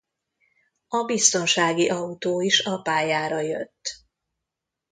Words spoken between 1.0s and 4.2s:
biztonsági autó is a pályára jött.